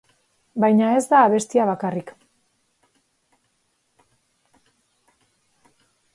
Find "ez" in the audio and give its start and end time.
0.99-1.03